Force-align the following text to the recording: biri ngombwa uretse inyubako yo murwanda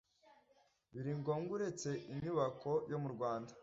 biri 0.93 1.11
ngombwa 1.19 1.51
uretse 1.55 1.89
inyubako 2.11 2.71
yo 2.91 2.97
murwanda 3.03 3.51